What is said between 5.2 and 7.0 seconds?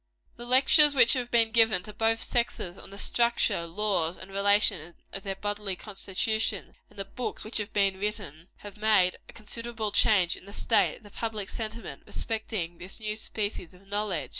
their bodily constitution, and